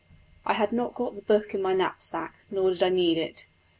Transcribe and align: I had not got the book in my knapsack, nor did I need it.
I 0.47 0.53
had 0.53 0.71
not 0.71 0.95
got 0.95 1.13
the 1.13 1.21
book 1.21 1.53
in 1.53 1.61
my 1.61 1.75
knapsack, 1.75 2.39
nor 2.49 2.71
did 2.71 2.81
I 2.81 2.89
need 2.89 3.19
it. 3.19 3.45